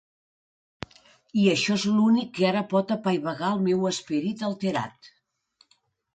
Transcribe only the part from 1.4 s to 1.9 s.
I això és